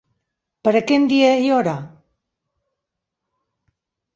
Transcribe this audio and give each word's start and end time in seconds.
Per 0.67 0.71
a 0.77 0.81
quin 0.91 1.05
dia 1.11 1.27
i 1.47 1.51
hora? 1.57 1.75